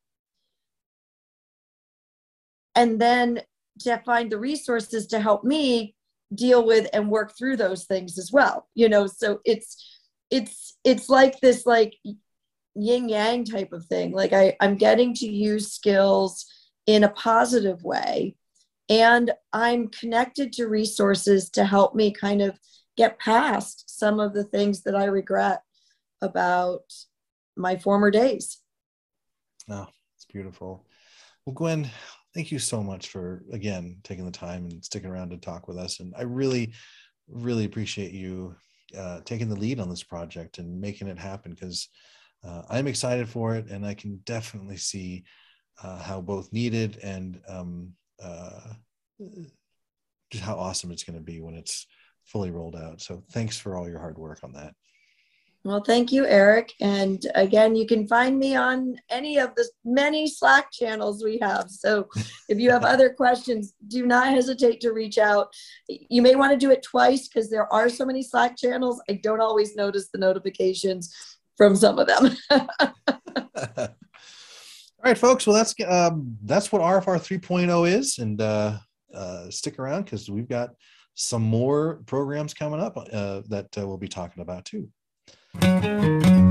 and 2.76 3.00
then 3.00 3.42
to 3.80 3.98
find 4.06 4.32
the 4.32 4.38
resources 4.38 5.08
to 5.08 5.20
help 5.20 5.44
me 5.44 5.96
deal 6.34 6.66
with 6.66 6.88
and 6.94 7.10
work 7.10 7.38
through 7.38 7.58
those 7.58 7.86
things 7.86 8.18
as 8.18 8.32
well 8.32 8.68
you 8.76 8.90
know? 8.90 9.08
So 9.08 9.40
it's 9.46 10.00
it's 10.30 10.78
it's 10.84 11.10
like 11.10 11.40
this 11.42 11.66
like 11.66 11.96
yin 12.74 13.10
yang 13.10 13.44
type 13.46 13.74
of 13.74 13.86
thing. 13.86 14.12
Like 14.12 14.34
i 14.34 14.56
i'm 14.62 14.76
getting 14.76 15.14
to 15.16 15.30
use 15.30 15.72
skills 15.72 16.46
in 16.88 17.04
a 17.04 17.10
positive 17.10 17.84
way 17.84 18.36
and 18.90 19.32
i'm 19.54 19.88
connected 19.88 20.52
to 20.52 20.68
resources 20.68 21.50
to 21.52 21.64
help 21.64 21.94
me 21.94 22.12
kind 22.12 22.42
of 22.42 22.58
get 22.98 23.20
past 23.20 24.00
some 24.00 24.20
of 24.20 24.34
the 24.34 24.44
things 24.44 24.82
that 24.82 24.96
i 24.96 25.06
regret 25.06 25.62
about 26.22 26.82
my 27.56 27.76
former 27.78 28.12
days. 28.12 28.60
Oh 29.70 29.88
it's 30.16 30.26
beautiful. 30.26 30.86
Well 31.46 31.54
gwen 31.54 31.90
thank 32.34 32.52
you 32.52 32.60
so 32.60 32.82
much 32.82 33.08
for 33.08 33.44
again 33.52 33.98
taking 34.04 34.26
the 34.26 34.32
time 34.32 34.66
and 34.66 34.84
sticking 34.84 35.10
around 35.10 35.30
to 35.30 35.38
talk 35.38 35.68
with 35.68 35.78
us 35.78 36.00
and 36.00 36.14
i 36.18 36.22
really 36.22 36.74
really 37.28 37.66
appreciate 37.66 38.12
you 38.12 38.56
uh, 38.98 39.22
taking 39.24 39.48
the 39.48 39.56
lead 39.56 39.80
on 39.80 39.90
this 39.90 40.04
project 40.04 40.58
and 40.58 40.82
making 40.82 41.08
it 41.08 41.18
happen 41.18 41.54
because 41.54 41.88
uh, 42.44 42.64
i'm 42.70 42.88
excited 42.88 43.28
for 43.28 43.56
it 43.56 43.68
and 43.68 43.86
i 43.86 43.94
can 43.94 44.20
definitely 44.26 44.78
see 44.78 45.24
uh, 45.84 45.98
how 45.98 46.20
both 46.22 46.52
needed 46.52 46.98
and 47.02 47.40
um, 47.48 47.94
uh, 48.22 48.74
just 50.32 50.44
how 50.44 50.56
awesome 50.56 50.92
it's 50.92 51.04
going 51.04 51.18
to 51.18 51.24
be 51.24 51.42
when 51.42 51.56
it's 51.56 51.88
fully 52.26 52.52
rolled 52.52 52.76
out. 52.76 53.02
So 53.02 53.24
thanks 53.32 53.58
for 53.58 53.76
all 53.76 53.90
your 53.90 54.00
hard 54.00 54.18
work 54.18 54.40
on 54.44 54.54
that 54.54 54.74
well, 55.64 55.84
thank 55.86 56.12
you, 56.12 56.26
Eric. 56.26 56.74
And 56.82 57.24
again, 57.36 57.76
you 57.76 57.86
can 57.86 58.08
find 58.08 58.40
me 58.40 58.56
on 58.56 58.96
any 59.10 59.38
of 59.38 59.54
the 59.56 59.68
many 59.86 60.28
Slack 60.28 60.72
channels 60.72 61.24
we 61.24 61.38
have. 61.40 61.70
So 61.70 62.08
if 62.50 62.60
you 62.60 62.72
have 62.72 62.84
other 62.94 63.12
questions, 63.14 63.74
do 63.88 64.08
not 64.08 64.28
hesitate 64.28 64.82
to 64.82 64.92
reach 64.92 65.20
out. 65.20 65.54
You 65.88 66.24
may 66.24 66.36
want 66.36 66.52
to 66.52 66.58
do 66.58 66.72
it 66.72 66.82
twice 66.82 67.28
because 67.28 67.50
there 67.50 67.72
are 67.72 67.90
so 67.90 68.06
many 68.06 68.24
Slack 68.24 68.58
channels. 68.58 69.02
I 69.08 69.20
don't 69.22 69.42
always 69.42 69.76
notice 69.76 70.10
the 70.10 70.18
notifications 70.18 71.14
from 71.58 71.76
some 71.76 72.00
of 72.00 72.08
them. 72.08 72.36
All 75.04 75.10
right, 75.10 75.18
folks. 75.18 75.46
Well, 75.46 75.56
that's 75.56 75.76
um, 75.88 76.38
that's 76.44 76.72
what 76.72 76.82
RFR 76.82 77.18
3.0 77.18 77.92
is, 77.92 78.18
and 78.18 78.40
uh, 78.42 78.78
uh, 79.14 79.50
stick 79.50 79.78
around 79.80 80.04
because 80.06 80.30
we've 80.30 80.50
got 80.50 80.72
some 81.14 81.42
more 81.42 82.02
programs 82.06 82.54
coming 82.54 82.80
up 82.80 82.98
uh, 82.98 83.42
that 83.50 83.68
uh, 83.78 83.88
we'll 83.88 83.98
be 83.98 84.08
talking 84.08 84.42
about 84.42 84.66
too. 84.66 84.90
Thank 85.60 86.26
you. 86.26 86.51